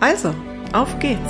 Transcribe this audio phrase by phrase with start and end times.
[0.00, 0.34] Also,
[0.72, 1.20] auf geht's!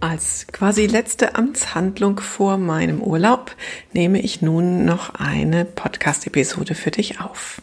[0.00, 3.54] Als quasi letzte Amtshandlung vor meinem Urlaub
[3.92, 7.62] nehme ich nun noch eine Podcast-Episode für dich auf.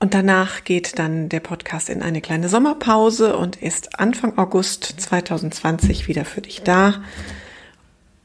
[0.00, 6.06] Und danach geht dann der Podcast in eine kleine Sommerpause und ist Anfang August 2020
[6.06, 7.02] wieder für dich da.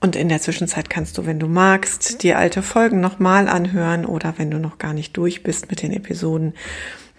[0.03, 4.33] Und in der Zwischenzeit kannst du, wenn du magst, dir alte Folgen nochmal anhören oder
[4.35, 6.55] wenn du noch gar nicht durch bist mit den Episoden,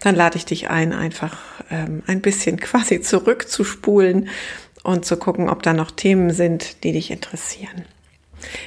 [0.01, 1.35] dann lade ich dich ein, einfach
[1.71, 4.29] ähm, ein bisschen quasi zurückzuspulen
[4.83, 7.85] und zu gucken, ob da noch Themen sind, die dich interessieren.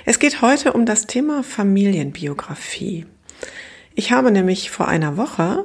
[0.05, 3.07] Es geht heute um das Thema Familienbiografie.
[3.95, 5.65] Ich habe nämlich vor einer Woche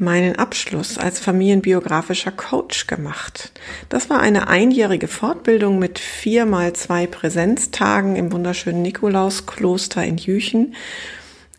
[0.00, 3.52] meinen Abschluss als familienbiografischer Coach gemacht.
[3.88, 10.74] Das war eine einjährige Fortbildung mit vier mal zwei Präsenztagen im wunderschönen Nikolauskloster in Jüchen,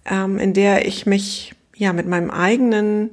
[0.05, 3.11] ähm, in der ich mich ja mit meinem eigenen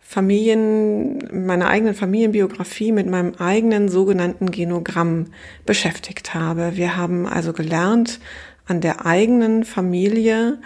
[0.00, 5.26] Familien, meiner eigenen Familienbiografie, mit meinem eigenen sogenannten Genogramm
[5.66, 6.76] beschäftigt habe.
[6.76, 8.20] Wir haben also gelernt,
[8.66, 10.58] an der eigenen Familie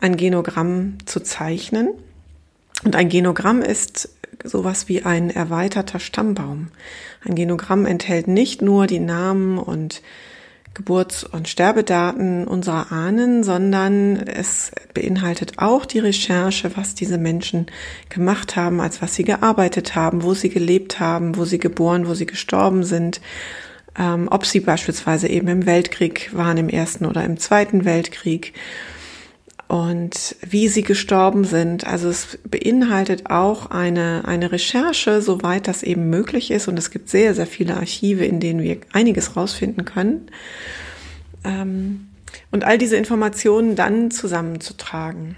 [0.00, 1.90] ein Genogramm zu zeichnen
[2.84, 4.10] und ein Genogramm ist
[4.44, 6.68] sowas wie ein erweiterter Stammbaum.
[7.26, 10.02] Ein Genogramm enthält nicht nur die Namen und
[10.74, 17.66] Geburts- und Sterbedaten unserer Ahnen, sondern es beinhaltet auch die Recherche, was diese Menschen
[18.10, 22.14] gemacht haben, als was sie gearbeitet haben, wo sie gelebt haben, wo sie geboren, wo
[22.14, 23.20] sie gestorben sind,
[23.98, 28.52] ähm, ob sie beispielsweise eben im Weltkrieg waren, im Ersten oder im Zweiten Weltkrieg
[29.68, 31.86] und wie sie gestorben sind.
[31.86, 36.68] Also es beinhaltet auch eine, eine Recherche, soweit das eben möglich ist.
[36.68, 40.30] Und es gibt sehr, sehr viele Archive, in denen wir einiges rausfinden können.
[41.44, 42.08] Ähm,
[42.50, 45.36] und all diese Informationen dann zusammenzutragen.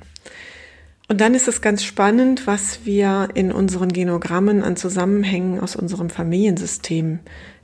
[1.08, 6.08] Und dann ist es ganz spannend, was wir in unseren Genogrammen an Zusammenhängen aus unserem
[6.08, 7.18] Familiensystem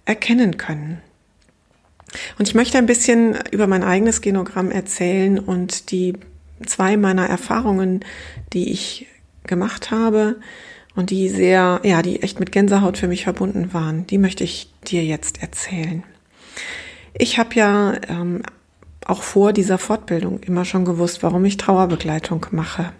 [0.04, 1.00] erkennen können.
[2.40, 6.14] Und ich möchte ein bisschen über mein eigenes Genogramm erzählen und die
[6.64, 8.04] zwei meiner Erfahrungen,
[8.52, 9.06] die ich
[9.44, 10.36] gemacht habe
[10.94, 14.72] und die sehr, ja, die echt mit Gänsehaut für mich verbunden waren, die möchte ich
[14.86, 16.02] dir jetzt erzählen.
[17.14, 18.42] Ich habe ja ähm,
[19.04, 22.92] auch vor dieser Fortbildung immer schon gewusst, warum ich Trauerbegleitung mache.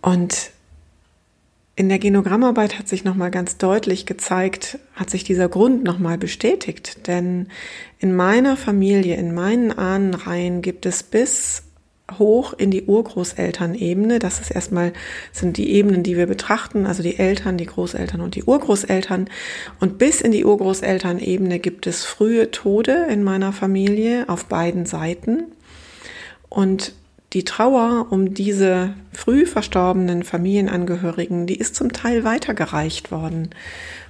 [0.00, 0.50] Und
[1.78, 7.06] in der Genogrammarbeit hat sich nochmal ganz deutlich gezeigt, hat sich dieser Grund nochmal bestätigt.
[7.06, 7.48] Denn
[8.00, 11.62] in meiner Familie, in meinen Ahnenreihen gibt es bis
[12.18, 14.18] hoch in die Urgroßelternebene.
[14.18, 14.92] Das ist erstmal,
[15.32, 19.28] sind die Ebenen, die wir betrachten, also die Eltern, die Großeltern und die Urgroßeltern.
[19.80, 25.44] Und bis in die Urgroßelternebene gibt es frühe Tode in meiner Familie auf beiden Seiten.
[26.48, 26.94] Und
[27.34, 33.50] die Trauer um diese früh verstorbenen Familienangehörigen, die ist zum Teil weitergereicht worden,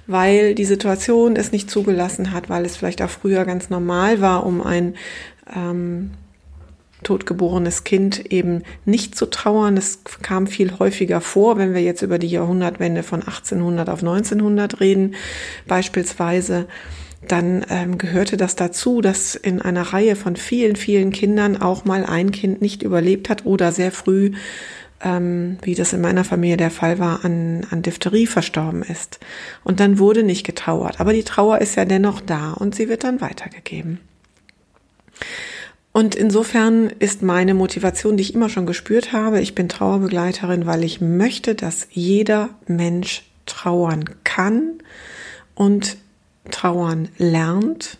[0.07, 4.45] weil die Situation es nicht zugelassen hat, weil es vielleicht auch früher ganz normal war,
[4.45, 4.95] um ein
[5.53, 6.11] ähm,
[7.03, 9.77] totgeborenes Kind eben nicht zu trauern.
[9.77, 14.79] Es kam viel häufiger vor, wenn wir jetzt über die Jahrhundertwende von 1800 auf 1900
[14.79, 15.15] reden,
[15.67, 16.67] beispielsweise.
[17.27, 22.05] Dann ähm, gehörte das dazu, dass in einer Reihe von vielen, vielen Kindern auch mal
[22.05, 24.31] ein Kind nicht überlebt hat oder sehr früh,
[25.01, 29.19] ähm, wie das in meiner Familie der Fall war, an, an Diphtherie verstorben ist.
[29.63, 30.99] Und dann wurde nicht getrauert.
[30.99, 33.99] Aber die Trauer ist ja dennoch da und sie wird dann weitergegeben.
[35.91, 40.83] Und insofern ist meine Motivation, die ich immer schon gespürt habe, ich bin Trauerbegleiterin, weil
[40.83, 44.75] ich möchte, dass jeder Mensch trauern kann
[45.55, 45.97] und
[46.51, 47.97] trauern lernt.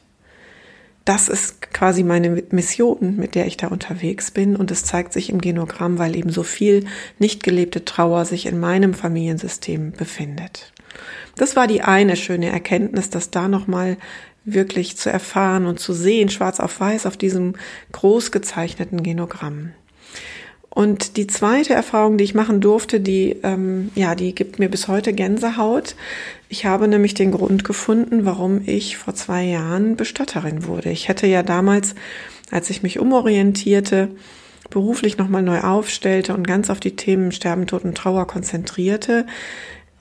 [1.04, 4.56] Das ist quasi meine Mission, mit der ich da unterwegs bin.
[4.56, 6.86] Und es zeigt sich im Genogramm, weil eben so viel
[7.18, 10.72] nicht gelebte Trauer sich in meinem Familiensystem befindet.
[11.36, 13.98] Das war die eine schöne Erkenntnis, dass da nochmal
[14.46, 17.54] wirklich zu erfahren und zu sehen, schwarz auf weiß auf diesem
[17.92, 19.72] groß gezeichneten Genogramm.
[20.70, 24.88] Und die zweite Erfahrung, die ich machen durfte, die, ähm, ja, die gibt mir bis
[24.88, 25.96] heute Gänsehaut.
[26.48, 30.92] Ich habe nämlich den Grund gefunden, warum ich vor zwei Jahren Bestatterin wurde.
[30.92, 31.96] Ich hätte ja damals,
[32.52, 34.10] als ich mich umorientierte,
[34.70, 39.26] beruflich nochmal neu aufstellte und ganz auf die Themen Sterben, Tod und Trauer konzentrierte,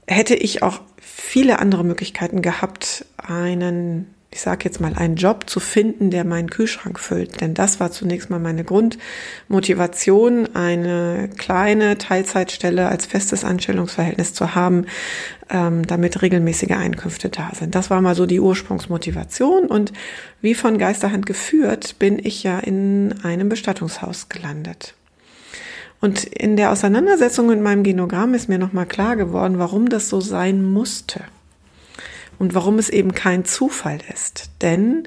[0.07, 5.59] hätte ich auch viele andere Möglichkeiten gehabt, einen ich sage jetzt mal, einen Job zu
[5.59, 7.41] finden, der meinen Kühlschrank füllt.
[7.41, 14.85] Denn das war zunächst mal meine Grundmotivation, eine kleine Teilzeitstelle als festes Anstellungsverhältnis zu haben,
[15.49, 17.75] ähm, damit regelmäßige Einkünfte da sind.
[17.75, 19.65] Das war mal so die Ursprungsmotivation.
[19.67, 19.95] Und
[20.43, 24.95] wie von Geisterhand geführt, bin ich ja in einem Bestattungshaus gelandet.
[26.01, 30.21] Und in der Auseinandersetzung mit meinem Genogramm ist mir nochmal klar geworden, warum das so
[30.21, 31.25] sein musste
[32.39, 34.51] und warum es eben kein Zufall ist.
[34.63, 35.05] Denn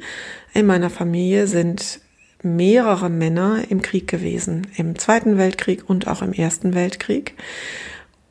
[0.53, 1.99] in meiner Familie sind
[2.43, 7.35] mehrere Männer im Krieg gewesen, im Zweiten Weltkrieg und auch im Ersten Weltkrieg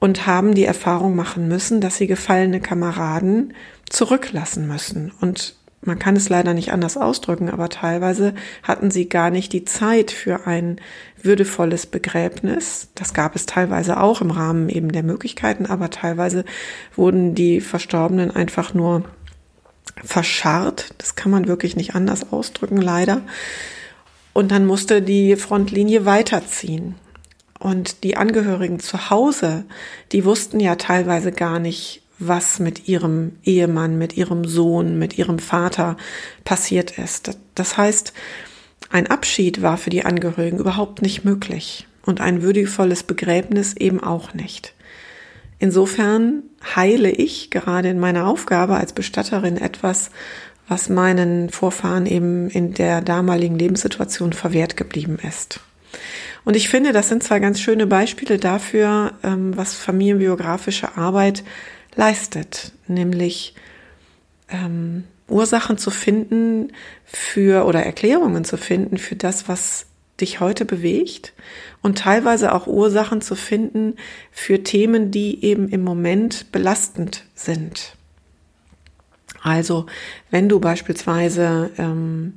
[0.01, 3.55] und haben die Erfahrung machen müssen, dass sie gefallene Kameraden
[3.89, 5.13] zurücklassen müssen.
[5.21, 9.65] Und man kann es leider nicht anders ausdrücken, aber teilweise hatten sie gar nicht die
[9.65, 10.79] Zeit für ein
[11.23, 12.89] würdevolles Begräbnis.
[12.95, 16.45] Das gab es teilweise auch im Rahmen eben der Möglichkeiten, aber teilweise
[16.97, 19.05] wurden die Verstorbenen einfach nur
[20.05, 20.95] verscharrt.
[20.99, 23.23] Das kann man wirklich nicht anders ausdrücken, leider.
[24.35, 26.95] Und dann musste die Frontlinie weiterziehen.
[27.59, 29.65] Und die Angehörigen zu Hause,
[30.13, 35.39] die wussten ja teilweise gar nicht, was mit ihrem Ehemann, mit ihrem Sohn, mit ihrem
[35.39, 35.97] Vater
[36.45, 37.39] passiert ist.
[37.55, 38.13] Das heißt,
[38.91, 44.35] ein Abschied war für die Angehörigen überhaupt nicht möglich und ein würdevolles Begräbnis eben auch
[44.35, 44.75] nicht.
[45.59, 46.43] Insofern
[46.75, 50.11] heile ich gerade in meiner Aufgabe als Bestatterin etwas,
[50.69, 55.61] was meinen Vorfahren eben in der damaligen Lebenssituation verwehrt geblieben ist.
[56.45, 61.45] Und ich finde, das sind zwei ganz schöne Beispiele dafür, ähm, was familienbiografische Arbeit
[61.95, 63.55] leistet, nämlich
[64.49, 66.73] ähm, Ursachen zu finden
[67.05, 69.87] für oder Erklärungen zu finden für das, was
[70.21, 71.33] dich heute bewegt
[71.83, 73.95] und teilweise auch Ursachen zu finden
[74.31, 77.97] für Themen, die eben im Moment belastend sind.
[79.43, 79.87] Also
[80.31, 82.35] wenn du beispielsweise ähm,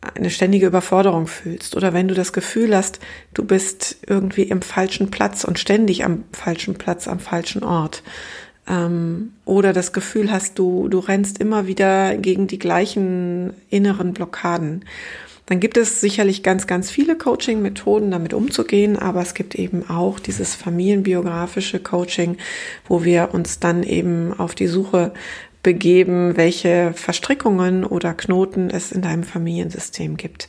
[0.00, 3.00] eine ständige Überforderung fühlst oder wenn du das Gefühl hast,
[3.34, 8.02] du bist irgendwie im falschen Platz und ständig am falschen Platz, am falschen Ort,
[8.68, 14.84] ähm, oder das Gefühl hast, du, du rennst immer wieder gegen die gleichen inneren Blockaden.
[15.46, 20.18] Dann gibt es sicherlich ganz, ganz viele Coaching-Methoden, damit umzugehen, aber es gibt eben auch
[20.18, 22.36] dieses familienbiografische Coaching,
[22.88, 25.12] wo wir uns dann eben auf die Suche
[25.62, 30.48] begeben, welche Verstrickungen oder Knoten es in deinem Familiensystem gibt.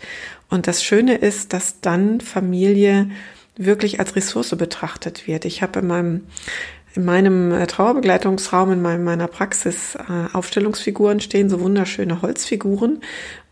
[0.50, 3.10] Und das Schöne ist, dass dann Familie
[3.56, 5.46] wirklich als Ressource betrachtet wird.
[5.46, 6.22] Ich habe in meinem
[6.96, 13.02] in meinem äh, Trauerbegleitungsraum, in meiner Praxis äh, Aufstellungsfiguren stehen, so wunderschöne Holzfiguren.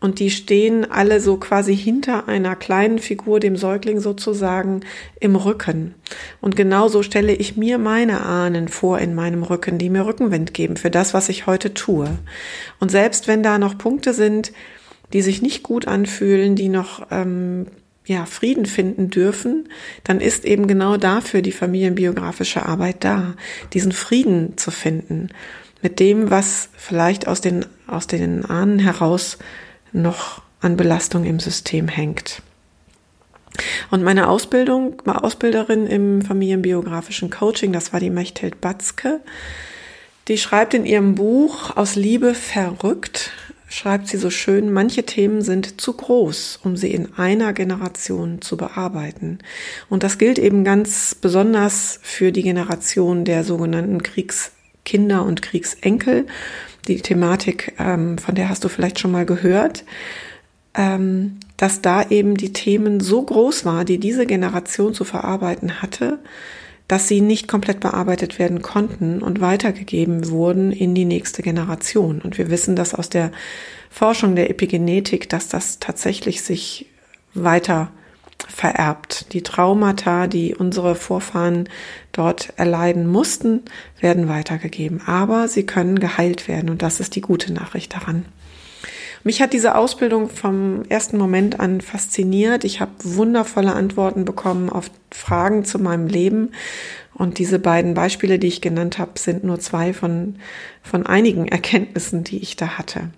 [0.00, 4.80] Und die stehen alle so quasi hinter einer kleinen Figur, dem Säugling sozusagen,
[5.20, 5.94] im Rücken.
[6.40, 10.76] Und genauso stelle ich mir meine Ahnen vor in meinem Rücken, die mir Rückenwind geben
[10.76, 12.08] für das, was ich heute tue.
[12.80, 14.52] Und selbst wenn da noch Punkte sind,
[15.12, 17.66] die sich nicht gut anfühlen, die noch ähm,
[18.06, 19.68] ja, Frieden finden dürfen,
[20.04, 23.34] dann ist eben genau dafür die familienbiografische Arbeit da,
[23.72, 25.28] diesen Frieden zu finden
[25.82, 29.38] mit dem, was vielleicht aus den, aus den Ahnen heraus
[29.92, 32.42] noch an Belastung im System hängt.
[33.90, 39.20] Und meine Ausbildung, war Ausbilderin im familienbiografischen Coaching, das war die Mechthild Batzke,
[40.28, 43.30] die schreibt in ihrem Buch Aus Liebe verrückt,
[43.76, 48.56] schreibt sie so schön, manche Themen sind zu groß, um sie in einer Generation zu
[48.56, 49.38] bearbeiten.
[49.90, 56.26] Und das gilt eben ganz besonders für die Generation der sogenannten Kriegskinder und Kriegsenkel.
[56.88, 59.84] Die Thematik, ähm, von der hast du vielleicht schon mal gehört,
[60.74, 66.18] ähm, dass da eben die Themen so groß war, die diese Generation zu verarbeiten hatte,
[66.88, 72.20] dass sie nicht komplett bearbeitet werden konnten und weitergegeben wurden in die nächste Generation.
[72.20, 73.32] Und wir wissen das aus der
[73.90, 76.86] Forschung der Epigenetik, dass das tatsächlich sich
[77.34, 77.90] weiter
[78.48, 79.32] vererbt.
[79.32, 81.68] Die Traumata, die unsere Vorfahren
[82.12, 83.62] dort erleiden mussten,
[84.00, 85.02] werden weitergegeben.
[85.06, 88.26] Aber sie können geheilt werden und das ist die gute Nachricht daran.
[89.26, 92.62] Mich hat diese Ausbildung vom ersten Moment an fasziniert.
[92.62, 96.52] Ich habe wundervolle Antworten bekommen auf Fragen zu meinem Leben.
[97.12, 100.36] Und diese beiden Beispiele, die ich genannt habe, sind nur zwei von,
[100.80, 103.10] von einigen Erkenntnissen, die ich da hatte.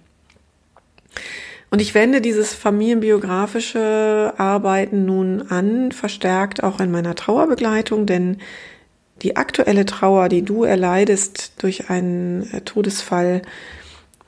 [1.70, 8.38] Und ich wende dieses familienbiografische Arbeiten nun an, verstärkt auch in meiner Trauerbegleitung, denn
[9.20, 13.42] die aktuelle Trauer, die du erleidest durch einen äh, Todesfall,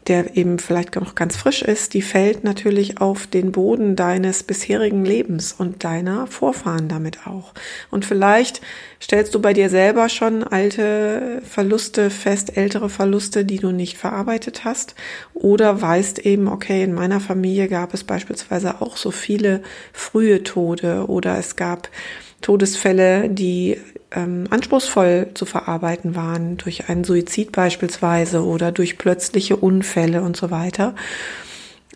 [0.07, 5.05] der eben vielleicht noch ganz frisch ist, die fällt natürlich auf den Boden deines bisherigen
[5.05, 7.53] Lebens und deiner Vorfahren damit auch.
[7.91, 8.61] Und vielleicht
[9.01, 14.65] stellst du bei dir selber schon alte Verluste fest, ältere Verluste, die du nicht verarbeitet
[14.65, 14.95] hast,
[15.35, 21.07] oder weißt eben, okay, in meiner Familie gab es beispielsweise auch so viele frühe Tode
[21.09, 21.91] oder es gab
[22.41, 23.77] Todesfälle, die
[24.13, 30.51] ähm, anspruchsvoll zu verarbeiten waren, durch einen Suizid beispielsweise oder durch plötzliche Unfälle und so
[30.51, 30.95] weiter.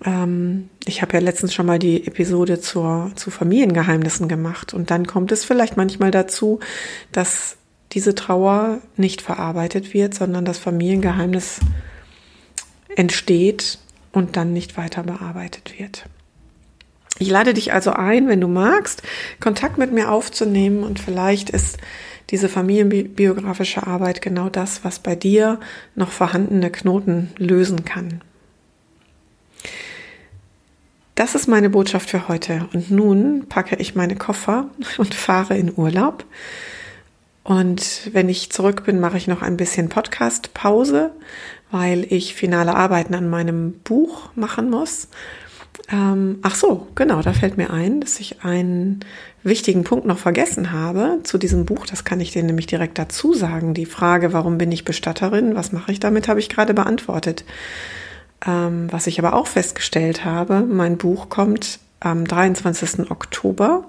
[0.04, 5.06] Ähm, ich habe ja letztens schon mal die Episode zur, zu Familiengeheimnissen gemacht und dann
[5.06, 6.60] kommt es vielleicht manchmal dazu,
[7.12, 7.56] dass
[7.92, 11.60] diese Trauer nicht verarbeitet wird, sondern das Familiengeheimnis
[12.96, 13.78] entsteht
[14.12, 16.06] und dann nicht weiter bearbeitet wird.
[17.18, 19.02] Ich lade dich also ein, wenn du magst,
[19.40, 21.78] Kontakt mit mir aufzunehmen und vielleicht ist
[22.30, 25.60] diese familienbiografische Arbeit genau das, was bei dir
[25.94, 28.20] noch vorhandene Knoten lösen kann.
[31.14, 32.68] Das ist meine Botschaft für heute.
[32.72, 36.24] Und nun packe ich meine Koffer und fahre in Urlaub.
[37.44, 41.12] Und wenn ich zurück bin, mache ich noch ein bisschen Podcast-Pause,
[41.70, 45.08] weil ich finale Arbeiten an meinem Buch machen muss.
[45.90, 49.00] Ähm, ach so, genau, da fällt mir ein, dass ich einen
[49.42, 51.86] wichtigen Punkt noch vergessen habe zu diesem Buch.
[51.86, 53.74] Das kann ich dir nämlich direkt dazu sagen.
[53.74, 57.44] Die Frage, warum bin ich Bestatterin, was mache ich damit, habe ich gerade beantwortet.
[58.46, 63.10] Ähm, was ich aber auch festgestellt habe, mein Buch kommt am 23.
[63.10, 63.84] Oktober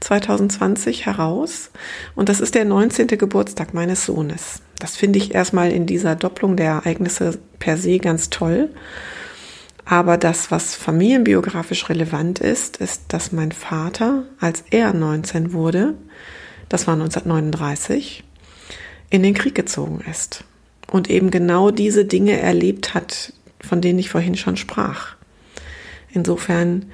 [0.00, 1.70] 2020 heraus
[2.14, 3.06] und das ist der 19.
[3.08, 4.62] Geburtstag meines Sohnes.
[4.78, 8.70] Das finde ich erstmal in dieser Doppelung der Ereignisse per se ganz toll.
[9.90, 15.94] Aber das, was familienbiografisch relevant ist, ist, dass mein Vater, als er 19 wurde,
[16.68, 18.22] das war 1939,
[19.08, 20.44] in den Krieg gezogen ist
[20.92, 25.16] und eben genau diese Dinge erlebt hat, von denen ich vorhin schon sprach.
[26.12, 26.90] Insofern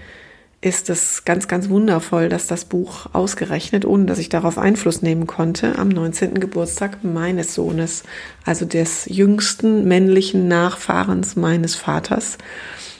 [0.65, 5.27] ist es ganz, ganz wundervoll, dass das Buch ausgerechnet, ohne dass ich darauf Einfluss nehmen
[5.27, 6.41] konnte, am 19.
[6.41, 8.03] Geburtstag meines Sohnes,
[8.47, 12.39] also des jüngsten männlichen Nachfahrens meines Vaters,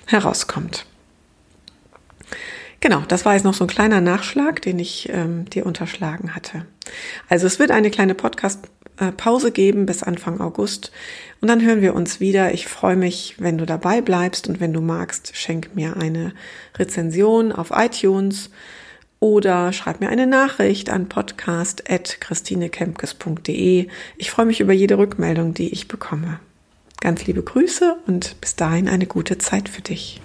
[0.07, 0.85] herauskommt.
[2.81, 6.67] Genau, das war jetzt noch so ein kleiner Nachschlag, den ich ähm, dir unterschlagen hatte.
[7.31, 8.15] Also es wird eine kleine
[8.97, 10.91] Podcast-Pause geben bis Anfang August
[11.41, 12.53] und dann hören wir uns wieder.
[12.55, 16.33] Ich freue mich, wenn du dabei bleibst und wenn du magst, schenk mir eine
[16.79, 18.49] Rezension auf iTunes
[19.21, 23.89] oder schreib mir eine Nachricht an podcast.christinekempkes.de.
[24.17, 26.41] Ich freue mich über jede Rückmeldung, die ich bekomme.
[27.01, 30.21] Ganz liebe Grüße und bis dahin eine gute Zeit für dich.